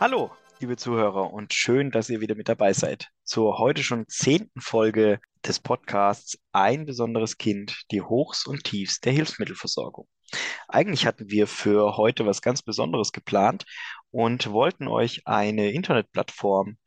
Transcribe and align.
Hallo, 0.00 0.30
liebe 0.60 0.78
Zuhörer, 0.78 1.30
und 1.30 1.52
schön, 1.52 1.90
dass 1.90 2.08
ihr 2.08 2.22
wieder 2.22 2.34
mit 2.34 2.48
dabei 2.48 2.72
seid. 2.72 3.08
Zur 3.22 3.58
heute 3.58 3.82
schon 3.82 4.08
zehnten 4.08 4.62
Folge 4.62 5.20
des 5.44 5.60
Podcasts 5.60 6.38
Ein 6.52 6.86
besonderes 6.86 7.36
Kind, 7.36 7.82
die 7.90 8.00
Hochs 8.00 8.46
und 8.46 8.64
Tiefs 8.64 9.00
der 9.00 9.12
Hilfsmittelversorgung. 9.12 10.08
Eigentlich 10.68 11.04
hatten 11.04 11.28
wir 11.28 11.46
für 11.46 11.98
heute 11.98 12.24
was 12.24 12.40
ganz 12.40 12.62
Besonderes 12.62 13.12
geplant 13.12 13.66
und 14.10 14.50
wollten 14.50 14.88
euch 14.88 15.26
eine 15.26 15.70
Internetplattform 15.70 16.78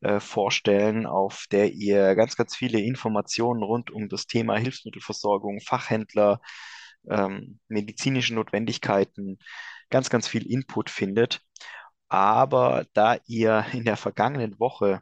äh, 0.00 0.18
vorstellen, 0.18 1.04
auf 1.04 1.44
der 1.52 1.74
ihr 1.74 2.14
ganz, 2.14 2.36
ganz 2.36 2.56
viele 2.56 2.80
Informationen 2.80 3.62
rund 3.62 3.90
um 3.90 4.08
das 4.08 4.26
Thema 4.26 4.56
Hilfsmittelversorgung, 4.56 5.60
Fachhändler, 5.60 6.40
ähm, 7.06 7.60
medizinische 7.68 8.34
Notwendigkeiten, 8.34 9.40
ganz, 9.90 10.08
ganz 10.08 10.26
viel 10.26 10.50
Input 10.50 10.88
findet. 10.88 11.42
Aber 12.12 12.84
da 12.92 13.16
ihr 13.26 13.64
in 13.72 13.84
der 13.84 13.96
vergangenen 13.96 14.60
Woche, 14.60 15.00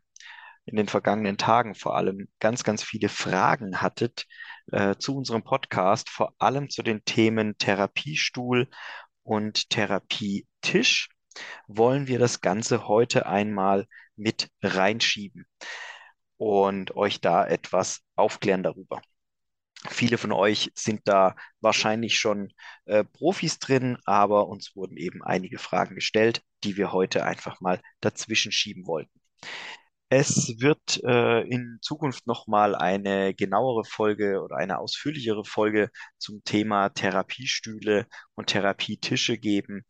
in 0.65 0.77
den 0.77 0.87
vergangenen 0.87 1.39
Tagen 1.39 1.75
vor 1.75 1.97
allem 1.97 2.29
ganz, 2.39 2.63
ganz 2.63 2.85
viele 2.85 3.09
Fragen 3.09 3.83
hattet 3.83 4.27
äh, 4.71 4.95
zu 4.97 5.17
unserem 5.17 5.43
Podcast, 5.43 6.09
vor 6.09 6.35
allem 6.39 6.71
zu 6.71 6.85
den 6.85 7.05
Themen 7.05 7.59
Therapiestuhl 7.59 8.69
und 9.25 9.71
Therapietisch, 9.71 11.09
wollen 11.67 12.07
wir 12.07 12.21
das 12.21 12.43
Ganze 12.43 12.87
heute 12.87 13.27
einmal 13.27 13.89
mit 14.15 14.49
reinschieben 14.63 15.47
und 16.37 16.95
euch 16.95 17.21
da 17.21 17.45
etwas 17.45 18.03
aufklären 18.15 18.63
darüber. 18.63 19.03
Viele 19.89 20.19
von 20.19 20.33
euch 20.33 20.71
sind 20.75 21.01
da 21.07 21.37
wahrscheinlich 21.61 22.19
schon 22.19 22.53
äh, 22.85 23.03
Profis 23.03 23.59
drin, 23.59 23.97
aber 24.05 24.49
uns 24.49 24.77
wurden 24.77 24.97
eben 24.99 25.23
einige 25.23 25.59
Fragen 25.59 25.95
gestellt, 25.95 26.43
die 26.65 26.77
wir 26.77 26.93
heute 26.93 27.25
einfach 27.25 27.61
mal 27.61 27.81
dazwischen 28.01 28.53
schieben 28.53 28.87
wollten. 28.87 29.21
Es 30.13 30.57
wird 30.59 31.03
äh, 31.05 31.43
in 31.43 31.79
Zukunft 31.83 32.27
nochmal 32.27 32.75
eine 32.75 33.33
genauere 33.33 33.85
Folge 33.85 34.43
oder 34.43 34.57
eine 34.57 34.79
ausführlichere 34.81 35.45
Folge 35.45 35.91
zum 36.19 36.43
Thema 36.43 36.89
Therapiestühle 36.89 38.07
und 38.35 38.49
Therapietische 38.49 39.39
geben, 39.39 39.85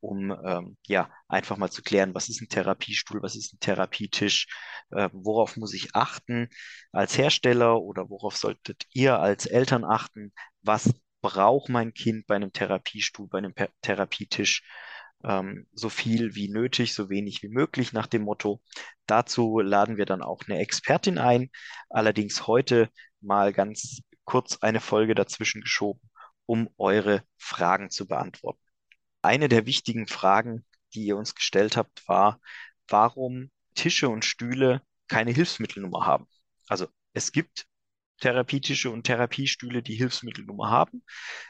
um 0.00 0.30
ähm, 0.44 0.76
ja 0.86 1.10
einfach 1.28 1.56
mal 1.56 1.70
zu 1.70 1.82
klären, 1.82 2.14
was 2.14 2.28
ist 2.28 2.40
ein 2.40 2.48
Therapiestuhl, 2.48 3.22
was 3.22 3.36
ist 3.36 3.54
ein 3.54 3.60
Therapietisch, 3.60 4.46
äh, 4.90 5.08
worauf 5.12 5.56
muss 5.56 5.74
ich 5.74 5.94
achten 5.94 6.48
als 6.92 7.18
Hersteller 7.18 7.80
oder 7.80 8.08
worauf 8.10 8.36
solltet 8.36 8.84
ihr 8.92 9.18
als 9.18 9.46
Eltern 9.46 9.84
achten, 9.84 10.32
was 10.62 10.94
braucht 11.20 11.68
mein 11.68 11.92
Kind 11.94 12.26
bei 12.26 12.36
einem 12.36 12.52
Therapiestuhl, 12.52 13.28
bei 13.28 13.38
einem 13.38 13.54
per 13.54 13.70
Therapietisch, 13.82 14.62
ähm, 15.24 15.66
so 15.72 15.88
viel 15.88 16.34
wie 16.34 16.48
nötig, 16.48 16.94
so 16.94 17.08
wenig 17.10 17.42
wie 17.42 17.48
möglich 17.48 17.92
nach 17.92 18.06
dem 18.06 18.22
Motto. 18.22 18.60
Dazu 19.06 19.60
laden 19.60 19.96
wir 19.96 20.06
dann 20.06 20.22
auch 20.22 20.42
eine 20.46 20.58
Expertin 20.58 21.18
ein, 21.18 21.50
allerdings 21.90 22.46
heute 22.46 22.90
mal 23.20 23.52
ganz 23.52 24.02
kurz 24.24 24.58
eine 24.60 24.80
Folge 24.80 25.14
dazwischen 25.14 25.62
geschoben, 25.62 26.00
um 26.46 26.68
eure 26.78 27.24
Fragen 27.38 27.90
zu 27.90 28.06
beantworten. 28.06 28.60
Eine 29.26 29.48
der 29.48 29.66
wichtigen 29.66 30.06
Fragen, 30.06 30.64
die 30.94 31.04
ihr 31.04 31.16
uns 31.16 31.34
gestellt 31.34 31.76
habt, 31.76 32.06
war, 32.08 32.40
warum 32.88 33.50
Tische 33.74 34.08
und 34.08 34.24
Stühle 34.24 34.82
keine 35.08 35.32
Hilfsmittelnummer 35.32 36.06
haben. 36.06 36.26
Also 36.68 36.86
es 37.12 37.32
gibt 37.32 37.66
Therapietische 38.20 38.90
und 38.90 39.04
Therapiestühle, 39.04 39.82
die 39.82 39.94
Hilfsmittelnummer 39.94 40.70
haben. 40.70 41.04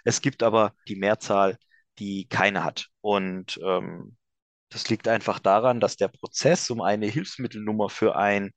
Es 0.05 0.21
gibt 0.21 0.43
aber 0.43 0.75
die 0.89 0.97
Mehrzahl, 0.97 1.59
die 1.99 2.27
keine 2.29 2.65
hat. 2.65 2.89
Und 3.01 3.61
ähm, 3.63 4.17
das 4.69 4.89
liegt 4.89 5.07
einfach 5.07 5.39
daran, 5.39 5.79
dass 5.79 5.97
der 5.97 6.09
Prozess, 6.09 6.71
um 6.71 6.81
eine 6.81 7.07
Hilfsmittelnummer 7.07 7.89
für 7.89 8.17
ein 8.17 8.53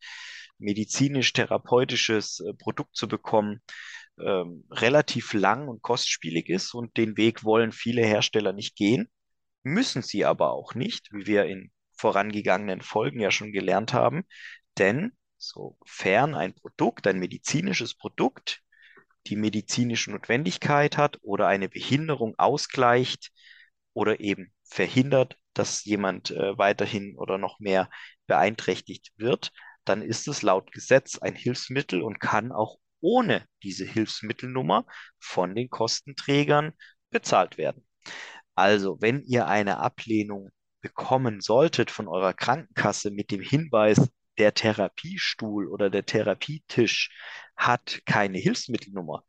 medizinisch-therapeutisches 0.58 2.40
äh, 2.40 2.54
Produkt 2.54 2.96
zu 2.96 3.08
bekommen, 3.08 3.62
ähm, 4.20 4.66
relativ 4.72 5.34
lang 5.34 5.68
und 5.68 5.82
kostspielig 5.82 6.50
ist 6.50 6.74
und 6.74 6.98
den 6.98 7.16
Weg 7.16 7.44
wollen 7.44 7.72
viele 7.72 8.06
Hersteller 8.06 8.54
nicht 8.54 8.76
gehen, 8.76 9.08
müssen 9.70 10.02
sie 10.02 10.26
aber 10.26 10.52
auch 10.52 10.76
nicht, 10.76 11.12
wie 11.12 11.26
wir 11.26 11.46
in 11.46 11.72
vorangegangenen 11.98 12.82
Folgen 12.82 13.20
ja 13.20 13.32
schon 13.32 13.52
gelernt 13.52 13.94
haben, 13.94 14.24
denn 14.78 15.12
sofern 15.38 16.36
ein 16.36 16.54
Produkt, 16.54 17.08
ein 17.08 17.20
medizinisches 17.20 17.96
Produkt, 17.96 18.62
die 19.28 19.36
medizinische 19.36 20.12
Notwendigkeit 20.12 20.98
hat 20.98 21.20
oder 21.22 21.48
eine 21.48 21.70
Behinderung 21.70 22.36
ausgleicht 22.38 23.32
oder 23.94 24.20
eben 24.20 24.54
verhindert, 24.64 25.38
dass 25.54 25.84
jemand 25.84 26.32
äh, 26.32 26.58
weiterhin 26.58 27.18
oder 27.18 27.38
noch 27.38 27.60
mehr 27.60 27.90
beeinträchtigt 28.28 29.12
wird, 29.18 29.52
dann 29.84 30.02
ist 30.02 30.28
es 30.28 30.42
laut 30.42 30.72
Gesetz 30.72 31.18
ein 31.18 31.36
Hilfsmittel 31.36 32.02
und 32.02 32.20
kann 32.20 32.52
auch 32.52 32.78
ohne 33.02 33.46
diese 33.64 33.86
Hilfsmittelnummer 33.86 34.86
von 35.20 35.56
den 35.56 35.70
Kostenträgern 35.70 36.74
bezahlt 37.10 37.58
werden. 37.58 37.86
Also, 38.60 38.98
wenn 39.00 39.24
ihr 39.24 39.48
eine 39.48 39.78
Ablehnung 39.78 40.50
bekommen 40.82 41.40
solltet 41.40 41.90
von 41.90 42.10
eurer 42.10 42.34
Krankenkasse 42.34 43.10
mit 43.10 43.32
dem 43.32 43.40
Hinweis, 43.40 44.12
der 44.38 44.54
Therapiestuhl 44.54 45.70
oder 45.70 45.90
der 45.90 46.06
Therapietisch 46.06 47.10
hat 47.56 48.02
keine 48.06 48.38
Hilfsmittelnummer, 48.38 49.24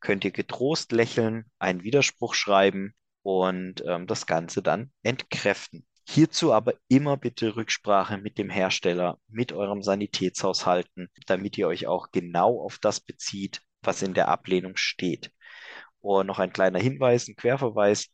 könnt 0.00 0.26
ihr 0.26 0.30
getrost 0.30 0.92
lächeln, 0.92 1.50
einen 1.58 1.84
Widerspruch 1.84 2.34
schreiben 2.34 2.92
und 3.22 3.82
ähm, 3.86 4.06
das 4.06 4.26
Ganze 4.26 4.60
dann 4.62 4.92
entkräften. 5.02 5.86
Hierzu 6.06 6.52
aber 6.52 6.74
immer 6.88 7.16
bitte 7.16 7.56
Rücksprache 7.56 8.18
mit 8.18 8.36
dem 8.36 8.50
Hersteller, 8.50 9.18
mit 9.26 9.54
eurem 9.54 9.82
Sanitätshaushalten, 9.82 11.08
damit 11.24 11.56
ihr 11.56 11.66
euch 11.66 11.86
auch 11.86 12.10
genau 12.12 12.60
auf 12.60 12.76
das 12.78 13.00
bezieht, 13.00 13.62
was 13.80 14.02
in 14.02 14.12
der 14.12 14.28
Ablehnung 14.28 14.76
steht. 14.76 15.32
Und 16.00 16.26
noch 16.26 16.38
ein 16.38 16.52
kleiner 16.52 16.78
Hinweis, 16.78 17.26
ein 17.26 17.36
Querverweis. 17.36 18.10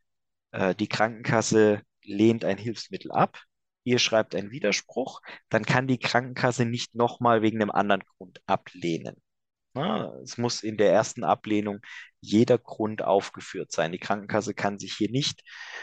Äh, 0.53 0.75
die 0.75 0.89
Krankenkasse 0.89 1.83
lehnt 2.05 2.45
ein 2.45 2.59
Hilfsmittel 2.59 3.11
ab. 3.11 3.43
Ihr 3.85 3.99
schreibt 3.99 4.35
einen 4.35 4.53
Widerspruch, 4.53 5.21
dann 5.49 5.65
kann 5.65 5.89
die 5.89 5.99
Krankenkasse 5.99 6.65
nicht 6.65 6.95
nochmal 6.95 7.43
wegen 7.43 7.61
einem 7.61 7.73
anderen 7.73 8.05
Grund 8.17 8.41
ablehnen. 8.47 9.17
Na, 9.75 10.15
es 10.23 10.37
muss 10.37 10.63
in 10.63 10.77
der 10.77 10.93
ersten 10.93 11.25
Ablehnung 11.25 11.81
jeder 12.21 12.59
Grund 12.59 13.03
aufgeführt 13.03 13.73
sein. 13.73 13.91
Die 13.91 13.99
Krankenkasse 13.99 14.55
kann 14.55 14.79
sich 14.79 14.93
hier 14.95 15.11
nicht 15.11 15.43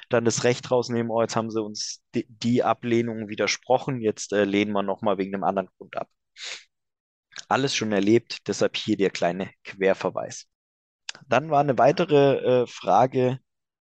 dann 0.09 0.25
das 0.25 0.43
Recht 0.43 0.69
rausnehmen, 0.71 1.11
oh, 1.11 1.21
jetzt 1.21 1.35
haben 1.35 1.49
sie 1.49 1.61
uns 1.61 2.03
die, 2.15 2.25
die 2.29 2.63
Ablehnung 2.63 3.29
widersprochen, 3.29 3.99
jetzt 4.01 4.31
äh, 4.31 4.45
lehnen 4.45 4.71
wir 4.71 4.83
nochmal 4.83 5.17
wegen 5.17 5.33
einem 5.33 5.43
anderen 5.43 5.69
Grund 5.77 5.97
ab. 5.97 6.07
Alles 7.47 7.75
schon 7.75 7.91
erlebt, 7.91 8.47
deshalb 8.47 8.77
hier 8.77 8.95
der 8.95 9.09
kleine 9.09 9.51
Querverweis. 9.63 10.45
Dann 11.27 11.49
war 11.49 11.59
eine 11.59 11.77
weitere 11.77 12.61
äh, 12.63 12.67
Frage, 12.67 13.39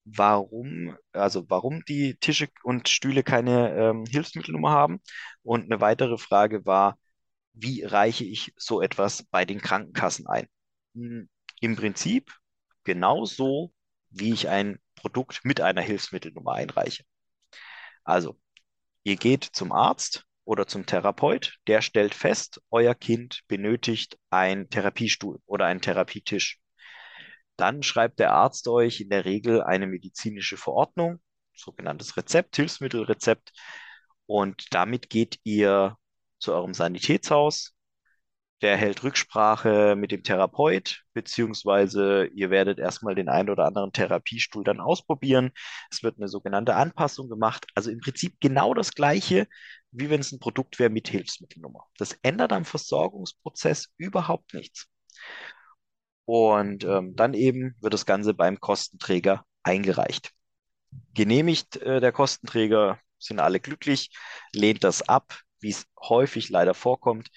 warum, 0.04 0.96
also 1.12 1.48
warum 1.48 1.84
die 1.86 2.16
Tische 2.16 2.48
und 2.62 2.88
Stühle 2.88 3.22
keine 3.22 3.74
ähm, 3.74 4.04
Hilfsmittelnummer 4.06 4.70
haben. 4.70 5.00
Und 5.42 5.64
eine 5.64 5.80
weitere 5.80 6.18
Frage 6.18 6.64
war, 6.66 6.98
wie 7.52 7.84
reiche 7.84 8.24
ich 8.24 8.52
so 8.56 8.82
etwas 8.82 9.24
bei 9.24 9.44
den 9.44 9.60
Krankenkassen 9.60 10.26
ein? 10.26 10.48
Hm, 10.94 11.28
Im 11.60 11.76
Prinzip 11.76 12.32
genauso, 12.84 13.72
wie 14.10 14.32
ich 14.32 14.48
ein 14.48 14.78
Produkt 14.94 15.44
mit 15.44 15.60
einer 15.60 15.82
Hilfsmittelnummer 15.82 16.52
einreiche. 16.52 17.04
Also, 18.04 18.38
ihr 19.04 19.16
geht 19.16 19.44
zum 19.44 19.72
Arzt 19.72 20.26
oder 20.44 20.66
zum 20.66 20.86
Therapeut, 20.86 21.58
der 21.66 21.82
stellt 21.82 22.14
fest, 22.14 22.60
euer 22.70 22.94
Kind 22.94 23.42
benötigt 23.48 24.18
einen 24.30 24.68
Therapiestuhl 24.70 25.40
oder 25.46 25.66
einen 25.66 25.80
Therapietisch. 25.80 26.60
Dann 27.56 27.82
schreibt 27.82 28.18
der 28.18 28.32
Arzt 28.32 28.68
euch 28.68 29.00
in 29.00 29.10
der 29.10 29.24
Regel 29.24 29.62
eine 29.62 29.86
medizinische 29.86 30.56
Verordnung, 30.56 31.20
sogenanntes 31.54 32.16
Rezept, 32.16 32.56
Hilfsmittelrezept, 32.56 33.52
und 34.26 34.74
damit 34.74 35.10
geht 35.10 35.38
ihr 35.44 35.96
zu 36.38 36.52
eurem 36.52 36.74
Sanitätshaus. 36.74 37.72
Der 38.62 38.76
hält 38.76 39.02
Rücksprache 39.02 39.94
mit 39.96 40.10
dem 40.10 40.22
Therapeut, 40.22 41.02
beziehungsweise 41.12 42.26
ihr 42.34 42.48
werdet 42.50 42.78
erstmal 42.78 43.14
den 43.14 43.28
einen 43.28 43.50
oder 43.50 43.66
anderen 43.66 43.92
Therapiestuhl 43.92 44.64
dann 44.64 44.80
ausprobieren. 44.80 45.50
Es 45.90 46.02
wird 46.02 46.16
eine 46.16 46.28
sogenannte 46.28 46.74
Anpassung 46.74 47.28
gemacht. 47.28 47.66
Also 47.74 47.90
im 47.90 48.00
Prinzip 48.00 48.40
genau 48.40 48.72
das 48.72 48.92
Gleiche, 48.92 49.48
wie 49.90 50.08
wenn 50.08 50.20
es 50.20 50.32
ein 50.32 50.38
Produkt 50.38 50.78
wäre 50.78 50.88
mit 50.88 51.08
Hilfsmittelnummer. 51.08 51.84
Das 51.98 52.18
ändert 52.22 52.52
am 52.52 52.64
Versorgungsprozess 52.64 53.92
überhaupt 53.98 54.54
nichts. 54.54 54.88
Und 56.24 56.84
ähm, 56.84 57.14
dann 57.16 57.34
eben 57.34 57.74
wird 57.80 57.94
das 57.94 58.06
Ganze 58.06 58.34
beim 58.34 58.60
Kostenträger 58.60 59.44
eingereicht. 59.62 60.32
Genehmigt 61.14 61.76
äh, 61.76 62.00
der 62.00 62.12
Kostenträger, 62.12 62.98
sind 63.18 63.40
alle 63.40 63.60
glücklich, 63.60 64.10
lehnt 64.52 64.84
das 64.84 65.02
ab, 65.02 65.38
wie 65.60 65.70
es 65.70 65.86
häufig 66.00 66.50
leider 66.50 66.74
vorkommt, 66.74 67.30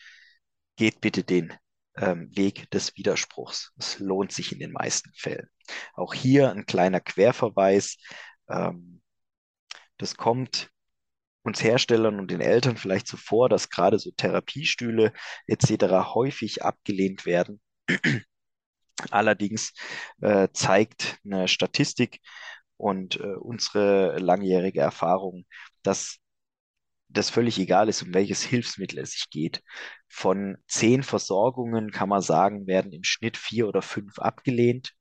geht 0.76 1.02
bitte 1.02 1.24
den 1.24 1.54
ähm, 1.96 2.30
Weg 2.36 2.70
des 2.72 2.96
Widerspruchs. 2.96 3.74
Es 3.78 4.00
lohnt 4.00 4.32
sich 4.32 4.52
in 4.52 4.60
den 4.60 4.72
meisten 4.72 5.12
Fällen. 5.16 5.48
Auch 5.94 6.14
hier 6.14 6.52
ein 6.52 6.66
kleiner 6.66 7.00
Querverweis. 7.00 7.98
Ähm, 8.50 9.02
das 9.98 10.16
kommt 10.16 10.70
uns 11.44 11.64
Herstellern 11.64 12.20
und 12.20 12.30
den 12.30 12.42
Eltern 12.42 12.78
vielleicht 12.78 13.08
so 13.08 13.18
vor, 13.18 13.50
dass 13.50 13.70
gerade 13.70 14.00
so 14.00 14.12
Therapiestühle 14.12 15.14
etc. 15.48 16.14
häufig 16.14 16.64
abgelehnt 16.64 17.26
werden. 17.26 17.62
Allerdings 19.12 19.74
äh, 20.22 20.48
zeigt 20.54 21.20
eine 21.26 21.48
Statistik 21.48 22.20
und 22.78 23.20
äh, 23.20 23.36
unsere 23.36 24.18
langjährige 24.20 24.82
Erfahrung, 24.82 25.46
dass 25.84 26.20
das 27.10 27.30
völlig 27.30 27.58
egal 27.60 27.90
ist, 27.90 28.04
um 28.04 28.14
welches 28.14 28.44
Hilfsmittel 28.44 29.00
es 29.00 29.12
sich 29.12 29.30
geht. 29.30 29.64
Von 30.08 30.58
zehn 30.68 31.04
Versorgungen 31.04 31.92
kann 31.92 32.10
man 32.10 32.22
sagen, 32.22 32.68
werden 32.68 32.92
im 32.92 33.04
Schnitt 33.04 33.38
vier 33.38 33.68
oder 33.68 33.82
fünf 33.82 34.20
abgelehnt. 34.20 34.94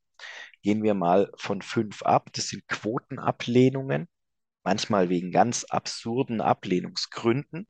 Gehen 0.63 0.83
wir 0.83 0.95
mal 0.95 1.33
von 1.37 1.63
fünf 1.63 2.03
ab. 2.03 2.31
Das 2.33 2.49
sind 2.49 2.67
Quotenablehnungen, 2.69 4.09
manchmal 4.63 5.09
wegen 5.09 5.31
ganz 5.31 5.65
absurden 5.65 6.41
Ablehnungsgründen. 6.41 7.69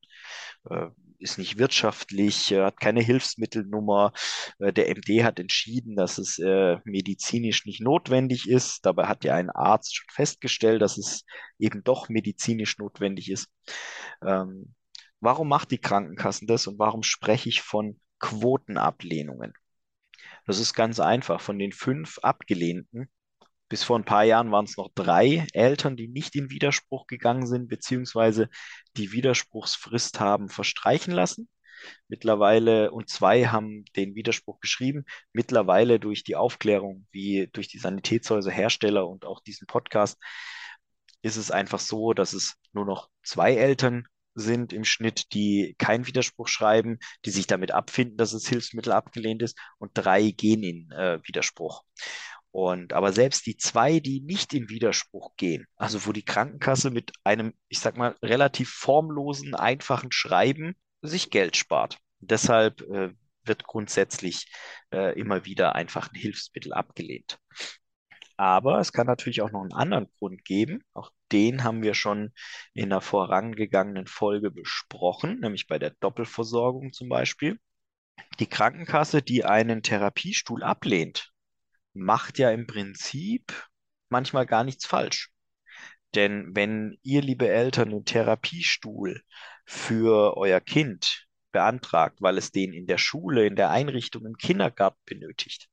Äh, 0.69 0.89
ist 1.19 1.39
nicht 1.39 1.59
wirtschaftlich, 1.59 2.53
äh, 2.53 2.63
hat 2.63 2.81
keine 2.81 3.01
Hilfsmittelnummer. 3.03 4.13
Äh, 4.59 4.73
der 4.73 4.89
MD 4.89 5.25
hat 5.25 5.39
entschieden, 5.39 5.97
dass 5.97 6.19
es 6.19 6.39
äh, 6.39 6.79
medizinisch 6.85 7.67
nicht 7.67 7.81
notwendig 7.81 8.49
ist. 8.49 8.85
Dabei 8.87 9.07
hat 9.07 9.25
ja 9.25 9.35
ein 9.35 9.51
Arzt 9.51 9.97
schon 9.97 10.09
festgestellt, 10.11 10.83
dass 10.83 10.99
es 10.99 11.25
eben 11.59 11.83
doch 11.85 12.09
medizinisch 12.09 12.79
notwendig 12.79 13.31
ist. 13.31 13.49
Ähm, 14.25 14.75
warum 15.21 15.49
macht 15.49 15.71
die 15.71 15.79
Krankenkassen 15.79 16.47
das 16.47 16.67
und 16.67 16.79
warum 16.79 17.03
spreche 17.03 17.49
ich 17.49 17.63
von 17.63 18.01
Quotenablehnungen? 18.21 19.53
Das 20.47 20.59
ist 20.61 20.75
ganz 20.75 21.01
einfach. 21.01 21.41
Von 21.41 21.59
den 21.59 21.73
fünf 21.73 22.19
abgelehnten 22.21 23.11
bis 23.69 23.83
vor 23.83 23.99
ein 23.99 24.05
paar 24.05 24.25
Jahren 24.25 24.53
waren 24.53 24.65
es 24.65 24.77
noch 24.77 24.91
drei 24.95 25.47
Eltern, 25.53 25.97
die 25.97 26.09
nicht 26.09 26.37
in 26.37 26.51
Widerspruch 26.51 27.07
gegangen 27.07 27.47
sind, 27.47 27.69
beziehungsweise 27.69 28.49
die 28.97 29.13
Widerspruchsfrist 29.13 30.21
haben 30.21 30.49
verstreichen 30.49 31.13
lassen. 31.13 31.49
Mittlerweile, 32.09 32.91
und 32.91 33.09
zwei 33.11 33.47
haben 33.47 33.85
den 33.97 34.15
Widerspruch 34.15 34.61
geschrieben. 34.61 35.05
Mittlerweile 35.33 36.01
durch 36.01 36.25
die 36.25 36.37
Aufklärung, 36.37 37.07
wie 37.13 37.49
durch 37.53 37.69
die 37.69 37.79
Sanitätshäuser, 37.79 38.51
Hersteller 38.51 39.07
und 39.09 39.25
auch 39.25 39.41
diesen 39.41 39.67
Podcast, 39.67 40.19
ist 41.23 41.37
es 41.37 41.51
einfach 41.51 41.81
so, 41.81 42.13
dass 42.13 42.33
es 42.33 42.57
nur 42.73 42.85
noch 42.85 43.09
zwei 43.23 43.55
Eltern 43.55 44.07
sind 44.35 44.73
im 44.73 44.85
Schnitt, 44.85 45.33
die 45.33 45.75
keinen 45.79 46.07
Widerspruch 46.07 46.47
schreiben, 46.49 46.99
die 47.25 47.31
sich 47.31 47.47
damit 47.47 47.73
abfinden, 47.73 48.19
dass 48.19 48.33
das 48.33 48.47
Hilfsmittel 48.47 48.93
abgelehnt 48.93 49.43
ist, 49.43 49.59
und 49.79 49.93
drei 49.95 50.31
gehen 50.31 50.63
in 50.63 50.91
äh, 50.93 51.19
Widerspruch. 51.25 51.83
Und 52.57 52.95
aber 52.95 53.13
selbst 53.13 53.45
die 53.45 53.59
zwei, 53.59 54.01
die 54.01 54.23
nicht 54.23 54.55
in 54.55 54.71
Widerspruch 54.71 55.37
gehen, 55.37 55.67
also 55.77 56.07
wo 56.07 56.13
die 56.13 56.25
Krankenkasse 56.25 56.91
mit 56.91 57.13
einem, 57.23 57.53
ich 57.69 57.81
sag 57.81 57.99
mal, 57.99 58.17
relativ 58.23 58.71
formlosen, 58.71 59.55
einfachen 59.55 60.11
Schreiben 60.11 60.75
sich 61.03 61.29
Geld 61.29 61.59
spart. 61.59 61.99
Deshalb 62.21 62.81
äh, 62.81 63.13
wird 63.45 63.65
grundsätzlich 63.65 64.51
äh, 64.91 65.21
immer 65.21 65.45
wieder 65.45 65.75
einfach 65.75 66.11
ein 66.11 66.19
Hilfsmittel 66.19 66.73
abgelehnt. 66.73 67.39
Aber 68.39 68.81
es 68.81 68.91
kann 68.91 69.07
natürlich 69.07 69.43
auch 69.43 69.51
noch 69.51 69.61
einen 69.61 69.75
anderen 69.75 70.09
Grund 70.19 70.43
geben. 70.43 70.83
Auch 70.95 71.11
den 71.33 71.63
haben 71.63 71.83
wir 71.83 71.93
schon 71.93 72.33
in 72.73 72.89
der 72.89 73.03
vorangegangenen 73.03 74.07
Folge 74.07 74.51
besprochen, 74.51 75.41
nämlich 75.41 75.67
bei 75.67 75.79
der 75.79 75.91
Doppelversorgung 76.01 76.95
zum 76.95 77.11
Beispiel. 77.11 77.61
Die 78.39 78.47
Krankenkasse, 78.47 79.21
die 79.21 79.45
einen 79.45 79.83
Therapiestuhl 79.83 80.63
ablehnt, 80.63 81.35
macht 81.97 82.39
ja 82.39 82.51
im 82.51 82.67
Prinzip 82.67 83.53
manchmal 84.09 84.47
gar 84.47 84.65
nichts 84.65 84.87
falsch. 84.87 85.31
Denn 86.15 86.55
wenn 86.55 86.99
ihr, 87.03 87.23
liebe 87.23 87.49
Eltern, 87.49 87.91
einen 87.91 88.05
Therapiestuhl 88.05 89.23
für 89.65 90.37
euer 90.37 90.61
Kind 90.61 91.27
beantragt, 91.53 92.19
weil 92.21 92.39
es 92.39 92.53
den 92.53 92.73
in 92.73 92.87
der 92.87 92.99
Schule, 92.99 93.47
in 93.47 93.57
der 93.57 93.71
Einrichtung, 93.71 94.25
im 94.25 94.37
Kindergarten 94.37 95.01
benötigt, 95.05 95.69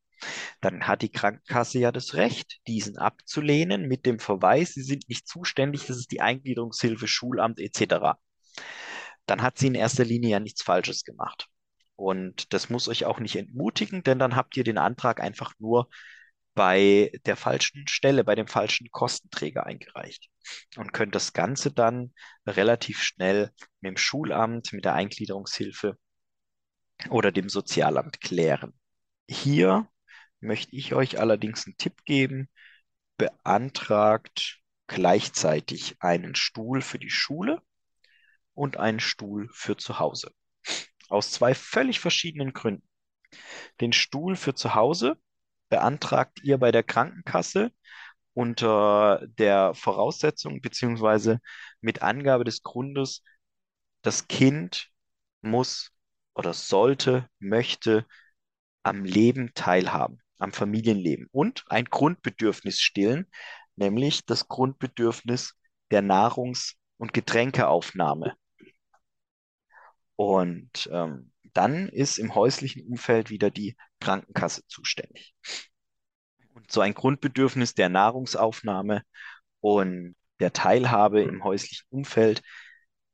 dann 0.61 0.87
hat 0.87 1.01
die 1.01 1.11
Krankenkasse 1.11 1.79
ja 1.79 1.91
das 1.91 2.13
Recht, 2.15 2.59
diesen 2.67 2.97
abzulehnen 2.97 3.87
mit 3.87 4.05
dem 4.05 4.19
Verweis, 4.19 4.73
sie 4.73 4.83
sind 4.83 5.09
nicht 5.09 5.27
zuständig, 5.27 5.85
das 5.85 5.97
ist 5.97 6.11
die 6.11 6.21
Eingliederungshilfe, 6.21 7.07
Schulamt 7.07 7.59
etc. 7.59 8.17
Dann 9.25 9.41
hat 9.41 9.57
sie 9.57 9.67
in 9.67 9.75
erster 9.75 10.05
Linie 10.05 10.31
ja 10.31 10.39
nichts 10.39 10.63
Falsches 10.63 11.03
gemacht. 11.03 11.47
Und 11.95 12.53
das 12.53 12.69
muss 12.69 12.87
euch 12.87 13.05
auch 13.05 13.19
nicht 13.19 13.35
entmutigen, 13.35 14.03
denn 14.03 14.19
dann 14.19 14.35
habt 14.35 14.57
ihr 14.57 14.63
den 14.63 14.77
Antrag 14.77 15.19
einfach 15.19 15.53
nur 15.59 15.89
bei 16.55 17.11
der 17.25 17.35
falschen 17.35 17.87
Stelle, 17.87 18.23
bei 18.23 18.35
dem 18.35 18.47
falschen 18.47 18.89
Kostenträger 18.91 19.65
eingereicht 19.65 20.29
und 20.77 20.93
könnt 20.93 21.15
das 21.15 21.33
Ganze 21.33 21.71
dann 21.71 22.13
relativ 22.45 23.01
schnell 23.01 23.51
mit 23.81 23.91
dem 23.91 23.97
Schulamt, 23.97 24.73
mit 24.73 24.85
der 24.85 24.93
Eingliederungshilfe 24.93 25.97
oder 27.09 27.31
dem 27.31 27.49
Sozialamt 27.49 28.21
klären. 28.21 28.73
Hier 29.27 29.87
möchte 30.39 30.75
ich 30.75 30.93
euch 30.93 31.19
allerdings 31.19 31.65
einen 31.65 31.77
Tipp 31.77 32.03
geben. 32.05 32.49
Beantragt 33.17 34.59
gleichzeitig 34.87 35.95
einen 36.01 36.35
Stuhl 36.35 36.81
für 36.81 36.99
die 36.99 37.09
Schule 37.09 37.61
und 38.53 38.77
einen 38.77 38.99
Stuhl 38.99 39.49
für 39.53 39.77
zu 39.77 39.99
Hause. 39.99 40.31
Aus 41.13 41.31
zwei 41.31 41.53
völlig 41.53 41.99
verschiedenen 41.99 42.53
Gründen. 42.53 42.87
Den 43.81 43.93
Stuhl 43.93 44.35
für 44.35 44.55
zu 44.55 44.73
Hause 44.73 45.17
beantragt 45.69 46.41
ihr 46.43 46.57
bei 46.57 46.71
der 46.71 46.83
Krankenkasse 46.83 47.71
unter 48.33 49.25
der 49.37 49.75
Voraussetzung 49.75 50.61
beziehungsweise 50.61 51.39
mit 51.81 52.01
Angabe 52.01 52.43
des 52.43 52.63
Grundes, 52.63 53.23
das 54.01 54.27
Kind 54.27 54.89
muss 55.41 55.91
oder 56.33 56.53
sollte, 56.53 57.29
möchte 57.39 58.07
am 58.81 59.05
Leben 59.05 59.53
teilhaben, 59.53 60.19
am 60.39 60.51
Familienleben 60.51 61.27
und 61.31 61.63
ein 61.67 61.85
Grundbedürfnis 61.85 62.79
stillen, 62.81 63.27
nämlich 63.75 64.25
das 64.25 64.47
Grundbedürfnis 64.47 65.53
der 65.91 66.01
Nahrungs- 66.01 66.73
und 66.97 67.13
Getränkeaufnahme. 67.13 68.35
Und 70.15 70.89
ähm, 70.91 71.31
dann 71.53 71.89
ist 71.89 72.17
im 72.17 72.35
häuslichen 72.35 72.85
Umfeld 72.87 73.29
wieder 73.29 73.51
die 73.51 73.75
Krankenkasse 73.99 74.65
zuständig. 74.67 75.33
Und 76.53 76.71
so 76.71 76.81
ein 76.81 76.93
Grundbedürfnis 76.93 77.73
der 77.73 77.89
Nahrungsaufnahme 77.89 79.03
und 79.59 80.15
der 80.39 80.53
Teilhabe 80.53 81.21
im 81.21 81.43
häuslichen 81.43 81.85
Umfeld 81.89 82.41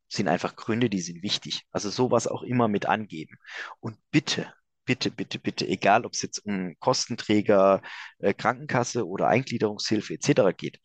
sind 0.08 0.28
einfach 0.28 0.56
Gründe, 0.56 0.90
die 0.90 1.02
sind 1.02 1.22
wichtig. 1.22 1.64
Also 1.72 1.90
sowas 1.90 2.28
auch 2.28 2.44
immer 2.44 2.68
mit 2.68 2.88
angeben. 2.88 3.38
Und 3.80 3.98
bitte, 4.12 4.52
bitte, 4.86 5.12
bitte, 5.12 5.40
bitte, 5.40 5.68
egal 5.68 6.06
ob 6.06 6.14
es 6.14 6.22
jetzt 6.22 6.40
um 6.46 6.76
Kostenträger, 6.80 7.82
äh, 8.20 8.34
Krankenkasse 8.34 9.08
oder 9.08 9.28
Eingliederungshilfe 9.28 10.16
etc. 10.16 10.52
geht, 10.58 10.80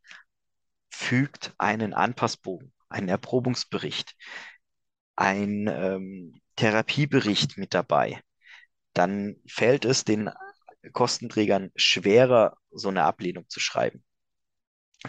fügt 0.91 1.55
einen 1.59 1.95
Anpassbogen, 1.95 2.73
einen 2.89 3.09
Erprobungsbericht, 3.09 4.15
ein 5.17 5.69
ähm, 5.69 6.41
Therapiebericht 6.57 7.59
mit 7.59 7.75
dabei, 7.75 8.21
dann 8.93 9.37
fällt 9.47 9.85
es 9.85 10.05
den 10.05 10.31
Kostenträgern 10.93 11.71
schwerer, 11.77 12.57
so 12.71 12.89
eine 12.89 13.05
Ablehnung 13.05 13.49
zu 13.49 13.61
schreiben. 13.61 14.05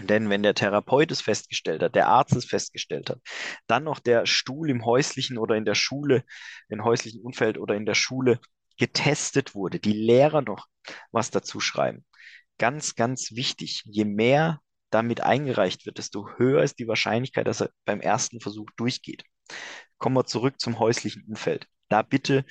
Denn 0.02 0.30
wenn 0.30 0.44
der 0.44 0.54
Therapeut 0.56 1.12
es 1.12 1.22
festgestellt 1.22 1.82
hat, 1.82 1.96
der 1.96 2.08
Arzt 2.08 2.36
es 2.36 2.46
festgestellt 2.46 3.10
hat, 3.10 3.22
dann 3.68 3.86
noch 3.86 4.00
der 4.00 4.26
Stuhl 4.26 4.70
im 4.70 4.86
häuslichen 4.86 5.38
oder 5.38 5.56
in 5.56 5.64
der 5.64 5.76
Schule, 5.76 6.24
im 6.68 6.84
häuslichen 6.84 7.22
Umfeld 7.22 7.58
oder 7.58 7.76
in 7.76 7.86
der 7.86 7.96
Schule 7.96 8.40
getestet 8.78 9.56
wurde, 9.56 9.80
die 9.80 9.94
Lehrer 9.94 10.42
noch 10.42 10.68
was 11.12 11.32
dazu 11.32 11.62
schreiben. 11.62 12.06
Ganz, 12.58 12.96
ganz 12.96 13.32
wichtig, 13.32 13.84
je 13.86 14.06
mehr 14.06 14.60
damit 14.90 15.22
eingereicht 15.22 15.86
wird, 15.86 15.98
desto 15.98 16.30
höher 16.38 16.62
ist 16.64 16.78
die 16.80 16.88
Wahrscheinlichkeit, 16.88 17.48
dass 17.48 17.62
er 17.62 17.70
beim 17.86 18.02
ersten 18.02 18.42
Versuch 18.42 18.70
durchgeht. 18.76 19.24
Kommen 19.98 20.16
wir 20.16 20.25
zurück 20.25 20.60
zum 20.60 20.80
häuslichen 20.80 21.24
Umfeld. 21.28 21.68
Da 21.90 22.02
bitte 22.02 22.46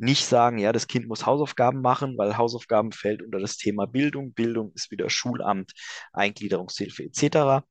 nicht 0.00 0.24
sagen, 0.26 0.58
ja, 0.58 0.72
das 0.72 0.86
Kind 0.86 1.06
muss 1.06 1.26
Hausaufgaben 1.26 1.82
machen, 1.82 2.16
weil 2.16 2.36
Hausaufgaben 2.36 2.92
fällt 2.92 3.22
unter 3.22 3.38
das 3.38 3.56
Thema 3.56 3.86
Bildung. 3.86 4.32
Bildung 4.32 4.72
ist 4.74 4.90
wieder 4.90 5.10
Schulamt, 5.10 5.72
Eingliederungshilfe 6.12 7.04
etc. 7.04 7.64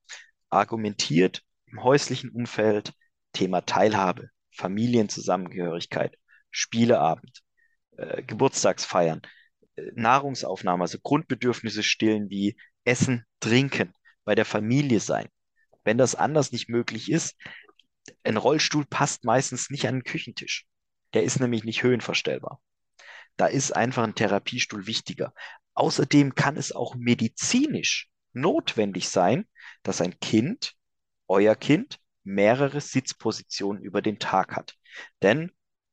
Argumentiert 0.49 1.41
im 1.65 1.83
häuslichen 1.83 2.29
Umfeld 2.29 2.93
Thema 3.33 3.61
Teilhabe, 3.61 4.29
Familienzusammengehörigkeit, 4.51 6.17
Spieleabend, 6.51 7.41
äh, 7.97 8.23
Geburtstagsfeiern, 8.23 9.21
äh, 9.75 9.91
Nahrungsaufnahme, 9.95 10.83
also 10.83 10.99
Grundbedürfnisse 11.01 11.83
stillen 11.83 12.29
wie 12.29 12.57
Essen, 12.85 13.25
Trinken, 13.39 13.93
bei 14.23 14.35
der 14.35 14.45
Familie 14.45 14.99
sein. 14.99 15.27
Wenn 15.83 15.97
das 15.97 16.15
anders 16.15 16.51
nicht 16.51 16.69
möglich 16.69 17.11
ist, 17.11 17.35
ein 18.23 18.37
Rollstuhl 18.37 18.85
passt 18.85 19.23
meistens 19.23 19.69
nicht 19.69 19.87
an 19.87 19.95
den 19.95 20.03
Küchentisch. 20.03 20.65
Der 21.13 21.23
ist 21.23 21.39
nämlich 21.39 21.63
nicht 21.63 21.83
höhenverstellbar. 21.83 22.61
Da 23.37 23.47
ist 23.47 23.75
einfach 23.75 24.03
ein 24.03 24.15
Therapiestuhl 24.15 24.85
wichtiger. 24.85 25.33
Außerdem 25.73 26.35
kann 26.35 26.57
es 26.57 26.71
auch 26.71 26.95
medizinisch 26.95 28.09
notwendig 28.33 29.09
sein, 29.09 29.47
dass 29.83 30.01
ein 30.01 30.19
Kind, 30.19 30.75
euer 31.27 31.55
Kind, 31.55 31.99
mehrere 32.23 32.81
Sitzpositionen 32.81 33.81
über 33.81 34.01
den 34.01 34.19
Tag 34.19 34.55
hat. 34.55 34.75
Denn 35.21 35.51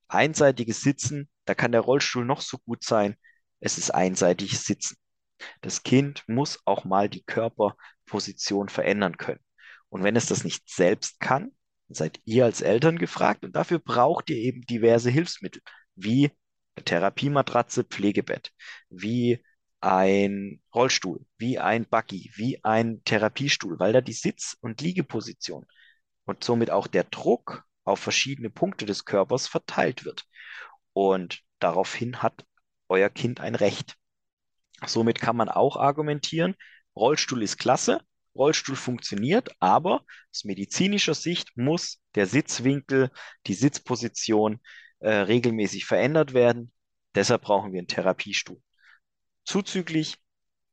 einseitiges 0.08 0.80
Sitzen, 0.80 1.28
da 1.44 1.54
kann 1.54 1.72
der 1.72 1.80
Rollstuhl 1.80 2.24
noch 2.24 2.40
so 2.40 2.58
gut 2.58 2.84
sein, 2.84 3.16
es 3.60 3.78
ist 3.78 3.90
einseitiges 3.90 4.64
Sitzen. 4.64 4.96
Das 5.60 5.82
Kind 5.82 6.24
muss 6.26 6.60
auch 6.64 6.84
mal 6.84 7.08
die 7.08 7.24
Körperposition 7.24 8.68
verändern 8.68 9.16
können. 9.16 9.40
Und 9.88 10.02
wenn 10.02 10.16
es 10.16 10.26
das 10.26 10.44
nicht 10.44 10.68
selbst 10.68 11.20
kann, 11.20 11.55
seid 11.88 12.20
ihr 12.24 12.44
als 12.44 12.60
Eltern 12.60 12.98
gefragt 12.98 13.44
und 13.44 13.54
dafür 13.54 13.78
braucht 13.78 14.30
ihr 14.30 14.36
eben 14.36 14.62
diverse 14.62 15.10
Hilfsmittel, 15.10 15.62
wie 15.94 16.30
eine 16.74 16.84
Therapiematratze, 16.84 17.84
Pflegebett, 17.84 18.52
wie 18.90 19.42
ein 19.80 20.60
Rollstuhl, 20.74 21.24
wie 21.38 21.58
ein 21.58 21.86
Buggy, 21.86 22.30
wie 22.34 22.62
ein 22.64 23.02
Therapiestuhl, 23.04 23.78
weil 23.78 23.92
da 23.92 24.00
die 24.00 24.12
Sitz- 24.12 24.56
und 24.60 24.80
Liegeposition 24.80 25.66
und 26.24 26.42
somit 26.44 26.70
auch 26.70 26.86
der 26.86 27.04
Druck 27.04 27.64
auf 27.84 28.00
verschiedene 28.00 28.50
Punkte 28.50 28.84
des 28.84 29.04
Körpers 29.04 29.46
verteilt 29.46 30.04
wird. 30.04 30.24
Und 30.92 31.42
daraufhin 31.60 32.22
hat 32.22 32.44
euer 32.88 33.10
Kind 33.10 33.40
ein 33.40 33.54
Recht. 33.54 33.96
Somit 34.84 35.20
kann 35.20 35.36
man 35.36 35.48
auch 35.48 35.76
argumentieren, 35.76 36.54
Rollstuhl 36.96 37.42
ist 37.42 37.58
klasse, 37.58 38.00
Rollstuhl 38.36 38.76
funktioniert, 38.76 39.50
aber 39.60 40.04
aus 40.30 40.44
medizinischer 40.44 41.14
Sicht 41.14 41.56
muss 41.56 42.00
der 42.14 42.26
Sitzwinkel, 42.26 43.10
die 43.46 43.54
Sitzposition 43.54 44.60
äh, 45.00 45.10
regelmäßig 45.10 45.86
verändert 45.86 46.34
werden. 46.34 46.72
Deshalb 47.14 47.42
brauchen 47.42 47.72
wir 47.72 47.78
einen 47.78 47.88
Therapiestuhl. 47.88 48.60
Zuzüglich 49.44 50.16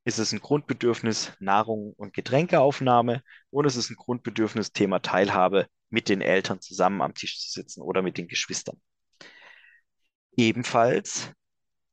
ist 0.05 0.19
es 0.19 0.33
ein 0.33 0.39
Grundbedürfnis 0.39 1.31
Nahrung 1.39 1.93
und 1.93 2.13
Getränkeaufnahme 2.13 3.23
und 3.49 3.65
es 3.65 3.75
ist 3.75 3.89
ein 3.89 3.95
Grundbedürfnis 3.95 4.71
Thema 4.71 4.99
Teilhabe 4.99 5.67
mit 5.89 6.09
den 6.09 6.21
Eltern 6.21 6.59
zusammen 6.59 7.01
am 7.01 7.13
Tisch 7.13 7.39
zu 7.39 7.49
sitzen 7.49 7.81
oder 7.81 8.01
mit 8.01 8.17
den 8.17 8.27
Geschwistern. 8.27 8.81
Ebenfalls 10.35 11.31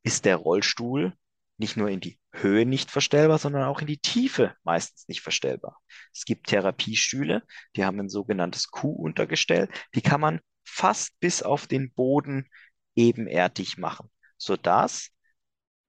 ist 0.02 0.24
der 0.24 0.36
Rollstuhl 0.36 1.12
nicht 1.60 1.76
nur 1.76 1.88
in 1.88 2.00
die 2.00 2.18
Höhe 2.32 2.66
nicht 2.66 2.90
verstellbar, 2.90 3.38
sondern 3.38 3.64
auch 3.64 3.80
in 3.80 3.86
die 3.86 3.98
Tiefe 3.98 4.56
meistens 4.64 5.06
nicht 5.08 5.20
verstellbar. 5.20 5.78
Es 6.12 6.24
gibt 6.24 6.48
Therapiestühle, 6.48 7.42
die 7.76 7.84
haben 7.84 8.00
ein 8.00 8.08
sogenanntes 8.08 8.70
Q-Untergestell, 8.70 9.68
die 9.94 10.00
kann 10.00 10.20
man 10.20 10.40
fast 10.64 11.18
bis 11.20 11.42
auf 11.42 11.66
den 11.66 11.92
Boden 11.92 12.48
ebenerdig 12.96 13.76
machen, 13.76 14.10
sodass 14.38 15.10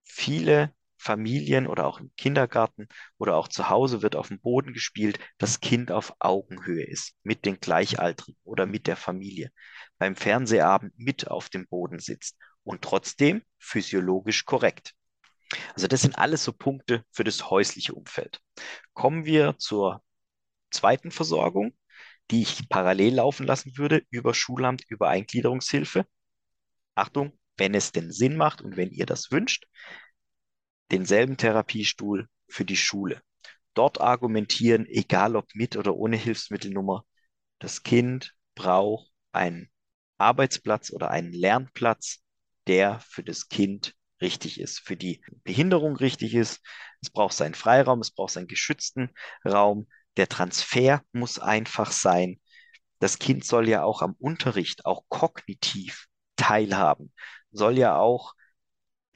viele 0.04 0.74
Familien 0.98 1.66
oder 1.66 1.86
auch 1.86 2.00
im 2.00 2.12
Kindergarten 2.16 2.86
oder 3.18 3.36
auch 3.36 3.48
zu 3.48 3.70
Hause 3.70 4.02
wird 4.02 4.14
auf 4.14 4.28
dem 4.28 4.40
Boden 4.40 4.72
gespielt, 4.72 5.18
das 5.38 5.60
Kind 5.60 5.90
auf 5.90 6.14
Augenhöhe 6.20 6.84
ist 6.84 7.14
mit 7.22 7.44
den 7.44 7.58
Gleichaltrigen 7.58 8.38
oder 8.44 8.66
mit 8.66 8.86
der 8.86 8.96
Familie, 8.96 9.50
beim 9.98 10.14
Fernsehabend 10.16 10.92
mit 10.96 11.28
auf 11.28 11.48
dem 11.48 11.66
Boden 11.66 11.98
sitzt 11.98 12.36
und 12.62 12.82
trotzdem 12.82 13.42
physiologisch 13.58 14.44
korrekt. 14.44 14.94
Also 15.74 15.86
das 15.86 16.02
sind 16.02 16.18
alles 16.18 16.44
so 16.44 16.52
Punkte 16.52 17.04
für 17.10 17.24
das 17.24 17.50
häusliche 17.50 17.94
Umfeld. 17.94 18.40
Kommen 18.94 19.24
wir 19.24 19.56
zur 19.58 20.02
zweiten 20.70 21.10
Versorgung, 21.10 21.74
die 22.30 22.42
ich 22.42 22.68
parallel 22.68 23.16
laufen 23.16 23.46
lassen 23.46 23.76
würde 23.76 24.04
über 24.10 24.34
Schulamt, 24.34 24.84
über 24.88 25.08
Eingliederungshilfe. 25.08 26.06
Achtung, 26.94 27.38
wenn 27.56 27.74
es 27.74 27.92
denn 27.92 28.10
Sinn 28.10 28.36
macht 28.36 28.62
und 28.62 28.76
wenn 28.76 28.90
ihr 28.90 29.06
das 29.06 29.30
wünscht, 29.30 29.66
denselben 30.90 31.36
Therapiestuhl 31.36 32.28
für 32.48 32.64
die 32.64 32.76
Schule. 32.76 33.20
Dort 33.74 34.00
argumentieren, 34.00 34.86
egal 34.86 35.36
ob 35.36 35.54
mit 35.54 35.76
oder 35.76 35.94
ohne 35.94 36.16
Hilfsmittelnummer, 36.16 37.04
das 37.58 37.82
Kind 37.82 38.34
braucht 38.54 39.10
einen 39.32 39.70
Arbeitsplatz 40.18 40.92
oder 40.92 41.10
einen 41.10 41.32
Lernplatz, 41.32 42.22
der 42.66 43.00
für 43.00 43.22
das 43.22 43.48
Kind 43.48 43.94
richtig 44.22 44.60
ist, 44.60 44.80
für 44.80 44.96
die 44.96 45.20
Behinderung 45.44 45.96
richtig 45.96 46.34
ist. 46.34 46.62
Es 47.02 47.10
braucht 47.10 47.34
seinen 47.34 47.54
Freiraum, 47.54 48.00
es 48.00 48.10
braucht 48.10 48.32
seinen 48.32 48.46
geschützten 48.46 49.10
Raum. 49.44 49.88
Der 50.16 50.28
Transfer 50.28 51.02
muss 51.12 51.38
einfach 51.38 51.92
sein. 51.92 52.40
Das 53.00 53.18
Kind 53.18 53.44
soll 53.44 53.68
ja 53.68 53.82
auch 53.82 54.00
am 54.02 54.14
Unterricht, 54.18 54.86
auch 54.86 55.04
kognitiv 55.08 56.06
teilhaben, 56.36 57.12
soll 57.50 57.76
ja 57.78 57.96
auch 57.96 58.34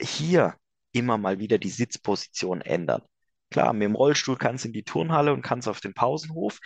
hier 0.01 0.55
immer 0.91 1.17
mal 1.17 1.39
wieder 1.39 1.57
die 1.57 1.69
Sitzposition 1.69 2.61
ändern. 2.61 3.01
Klar, 3.49 3.73
mit 3.73 3.83
dem 3.83 3.95
Rollstuhl 3.95 4.37
kann 4.37 4.55
es 4.55 4.65
in 4.65 4.73
die 4.73 4.83
Turnhalle 4.83 5.33
und 5.33 5.41
kann 5.41 5.65
auf 5.65 5.79
den 5.79 5.93
Pausenhof, 5.93 6.59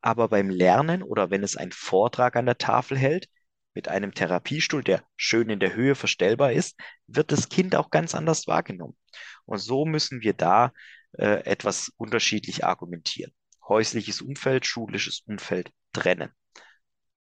aber 0.00 0.28
beim 0.28 0.50
Lernen 0.50 1.02
oder 1.02 1.30
wenn 1.30 1.42
es 1.42 1.56
einen 1.56 1.72
Vortrag 1.72 2.36
an 2.36 2.46
der 2.46 2.58
Tafel 2.58 2.96
hält, 2.98 3.28
mit 3.74 3.88
einem 3.88 4.14
Therapiestuhl, 4.14 4.82
der 4.82 5.04
schön 5.16 5.48
in 5.50 5.60
der 5.60 5.74
Höhe 5.74 5.94
verstellbar 5.94 6.52
ist, 6.52 6.78
wird 7.06 7.32
das 7.32 7.48
Kind 7.48 7.74
auch 7.74 7.90
ganz 7.90 8.14
anders 8.14 8.46
wahrgenommen. 8.46 8.96
Und 9.44 9.58
so 9.58 9.84
müssen 9.84 10.20
wir 10.20 10.34
da 10.34 10.72
äh, 11.12 11.44
etwas 11.44 11.90
unterschiedlich 11.96 12.64
argumentieren. 12.64 13.32
Häusliches 13.68 14.20
Umfeld, 14.20 14.66
schulisches 14.66 15.20
Umfeld 15.26 15.70
trennen. 15.92 16.30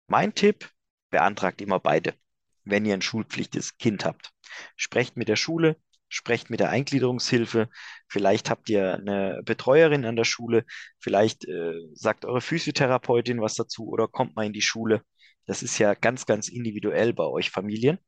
Mein 0.08 0.34
Tipp, 0.34 0.70
beantragt 1.10 1.62
immer 1.62 1.80
beide, 1.80 2.14
wenn 2.64 2.86
ihr 2.86 2.94
ein 2.94 3.02
schulpflichtiges 3.02 3.78
Kind 3.78 4.06
habt. 4.06 4.32
Sprecht 4.76 5.18
mit 5.18 5.28
der 5.28 5.36
Schule, 5.36 5.78
sprecht 6.10 6.50
mit 6.50 6.60
der 6.60 6.70
Eingliederungshilfe, 6.70 7.70
vielleicht 8.08 8.50
habt 8.50 8.70
ihr 8.70 8.96
eine 8.96 9.42
Betreuerin 9.44 10.06
an 10.06 10.16
der 10.16 10.24
Schule, 10.26 10.66
vielleicht 11.00 11.46
äh, 11.48 11.74
sagt 11.94 12.26
eure 12.26 12.42
Physiotherapeutin 12.42 13.42
was 13.42 13.56
dazu 13.56 13.88
oder 13.88 14.08
kommt 14.08 14.36
mal 14.36 14.46
in 14.46 14.54
die 14.54 14.62
Schule. 14.62 15.04
Das 15.52 15.64
ist 15.64 15.80
ja 15.80 15.96
ganz, 15.96 16.26
ganz 16.26 16.48
individuell 16.48 17.12
bei 17.12 17.26
euch 17.26 17.52
Familien. 17.52 18.00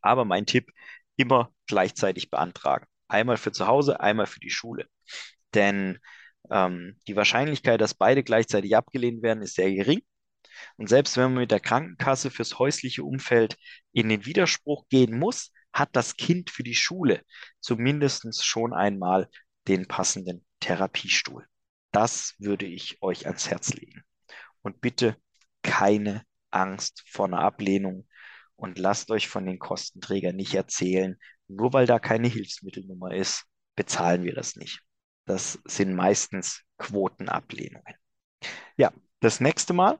Aber 0.00 0.24
mein 0.24 0.46
Tipp, 0.46 0.72
immer 1.14 1.54
gleichzeitig 1.68 2.28
beantragen. 2.28 2.86
Einmal 3.06 3.36
für 3.36 3.52
zu 3.52 3.68
Hause, 3.68 4.00
einmal 4.00 4.26
für 4.26 4.40
die 4.40 4.50
Schule. 4.50 4.88
Denn 5.54 6.00
ähm, 6.50 6.98
die 7.06 7.14
Wahrscheinlichkeit, 7.14 7.80
dass 7.80 7.94
beide 7.94 8.24
gleichzeitig 8.24 8.74
abgelehnt 8.74 9.22
werden, 9.22 9.44
ist 9.44 9.54
sehr 9.54 9.72
gering. 9.72 10.02
Und 10.76 10.88
selbst 10.88 11.16
wenn 11.16 11.26
man 11.26 11.42
mit 11.42 11.52
der 11.52 11.60
Krankenkasse 11.60 12.32
fürs 12.32 12.58
häusliche 12.58 13.04
Umfeld 13.04 13.56
in 13.92 14.08
den 14.08 14.26
Widerspruch 14.26 14.88
gehen 14.88 15.16
muss, 15.16 15.52
hat 15.72 15.90
das 15.92 16.16
Kind 16.16 16.50
für 16.50 16.64
die 16.64 16.74
Schule 16.74 17.22
zumindest 17.60 18.44
schon 18.44 18.74
einmal 18.74 19.30
den 19.68 19.86
passenden 19.86 20.44
Therapiestuhl. 20.58 21.46
Das 21.92 22.34
würde 22.40 22.66
ich 22.66 23.00
euch 23.02 23.26
ans 23.26 23.48
Herz 23.48 23.72
legen. 23.72 24.02
Und 24.62 24.80
bitte 24.80 25.16
keine 25.64 26.22
Angst 26.52 27.02
vor 27.08 27.26
einer 27.26 27.40
Ablehnung 27.40 28.06
und 28.54 28.78
lasst 28.78 29.10
euch 29.10 29.28
von 29.28 29.44
den 29.44 29.58
Kostenträgern 29.58 30.36
nicht 30.36 30.54
erzählen, 30.54 31.18
nur 31.48 31.72
weil 31.72 31.86
da 31.86 31.98
keine 31.98 32.28
Hilfsmittelnummer 32.28 33.12
ist, 33.12 33.44
bezahlen 33.74 34.22
wir 34.22 34.34
das 34.34 34.54
nicht. 34.54 34.80
Das 35.26 35.58
sind 35.64 35.94
meistens 35.94 36.62
Quotenablehnungen. 36.78 37.94
Ja, 38.76 38.92
das 39.20 39.40
nächste 39.40 39.72
Mal 39.72 39.98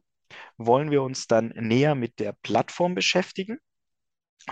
wollen 0.56 0.90
wir 0.90 1.02
uns 1.02 1.26
dann 1.26 1.48
näher 1.48 1.94
mit 1.94 2.20
der 2.20 2.32
Plattform 2.32 2.94
beschäftigen. 2.94 3.58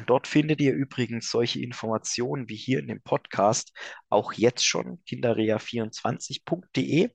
Dort 0.06 0.26
findet 0.26 0.60
ihr 0.60 0.72
übrigens 0.72 1.30
solche 1.30 1.60
Informationen 1.60 2.48
wie 2.48 2.56
hier 2.56 2.78
in 2.78 2.88
dem 2.88 3.02
Podcast 3.02 3.72
auch 4.08 4.32
jetzt 4.32 4.66
schon 4.66 5.02
kinderrea24.de. 5.04 7.10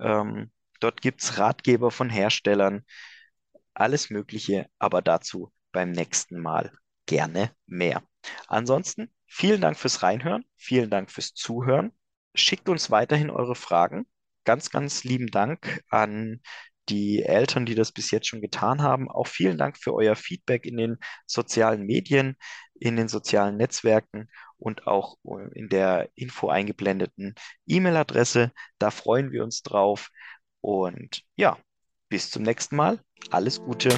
Ähm, 0.00 0.50
dort 0.80 1.00
gibt 1.00 1.22
es 1.22 1.38
Ratgeber 1.38 1.92
von 1.92 2.10
Herstellern, 2.10 2.84
alles 3.78 4.10
Mögliche, 4.10 4.68
aber 4.78 5.02
dazu 5.02 5.52
beim 5.72 5.92
nächsten 5.92 6.40
Mal 6.40 6.72
gerne 7.06 7.52
mehr. 7.66 8.02
Ansonsten 8.46 9.12
vielen 9.26 9.60
Dank 9.60 9.78
fürs 9.78 10.02
Reinhören, 10.02 10.44
vielen 10.56 10.90
Dank 10.90 11.10
fürs 11.10 11.34
Zuhören. 11.34 11.92
Schickt 12.34 12.68
uns 12.68 12.90
weiterhin 12.90 13.30
eure 13.30 13.54
Fragen. 13.54 14.06
Ganz, 14.44 14.70
ganz 14.70 15.04
lieben 15.04 15.28
Dank 15.28 15.82
an 15.90 16.40
die 16.88 17.22
Eltern, 17.22 17.66
die 17.66 17.74
das 17.74 17.92
bis 17.92 18.10
jetzt 18.10 18.28
schon 18.28 18.40
getan 18.40 18.82
haben. 18.82 19.10
Auch 19.10 19.26
vielen 19.26 19.58
Dank 19.58 19.76
für 19.78 19.94
euer 19.94 20.16
Feedback 20.16 20.64
in 20.64 20.76
den 20.76 20.98
sozialen 21.26 21.84
Medien, 21.84 22.36
in 22.74 22.96
den 22.96 23.08
sozialen 23.08 23.56
Netzwerken 23.56 24.28
und 24.56 24.86
auch 24.86 25.18
in 25.54 25.68
der 25.68 26.08
Info 26.14 26.48
eingeblendeten 26.48 27.34
E-Mail-Adresse. 27.66 28.52
Da 28.78 28.90
freuen 28.90 29.32
wir 29.32 29.44
uns 29.44 29.62
drauf. 29.62 30.10
Und 30.60 31.22
ja, 31.36 31.58
bis 32.08 32.30
zum 32.30 32.42
nächsten 32.42 32.76
Mal. 32.76 32.98
Alles 33.30 33.60
Gute. 33.60 33.90